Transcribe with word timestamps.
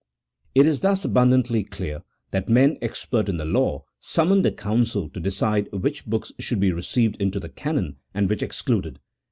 It 0.55 0.65
is 0.65 0.81
thus 0.81 1.05
abundantly 1.05 1.63
clear 1.63 2.01
that 2.31 2.49
men 2.49 2.79
expert 2.81 3.29
in 3.29 3.37
the 3.37 3.45
law 3.45 3.83
summoned 3.99 4.43
a 4.47 4.51
council 4.51 5.07
to 5.09 5.19
decide 5.19 5.71
which 5.71 6.07
books 6.07 6.31
should 6.39 6.59
be 6.59 6.71
re 6.71 6.81
ceived 6.81 7.17
into 7.21 7.39
the 7.39 7.49
canon, 7.49 7.97
and 8.11 8.27
which 8.27 8.41
excluded. 8.41 8.99